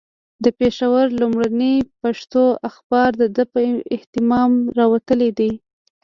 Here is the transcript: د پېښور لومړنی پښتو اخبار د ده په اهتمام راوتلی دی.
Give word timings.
د 0.43 0.45
پېښور 0.59 1.05
لومړنی 1.19 1.75
پښتو 2.01 2.43
اخبار 2.69 3.09
د 3.21 3.23
ده 3.35 3.43
په 3.53 3.59
اهتمام 3.95 4.51
راوتلی 4.79 5.29
دی. 5.39 5.51